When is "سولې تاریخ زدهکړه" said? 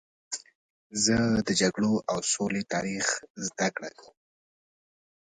2.33-3.89